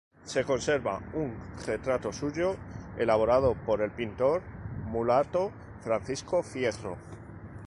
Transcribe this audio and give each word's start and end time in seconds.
Se 0.29 0.43
conserva 0.43 0.93
un 1.13 1.35
retrato 1.67 2.11
suyo 2.11 2.55
elaborado 2.97 3.53
por 3.53 3.83
el 3.83 3.91
pintor 3.91 4.41
mulato 4.89 5.51
Francisco 5.83 6.41
Fierro. 6.41 6.97